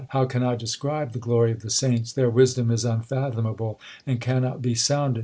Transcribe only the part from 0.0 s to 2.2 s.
How can I describe the glory of the saints?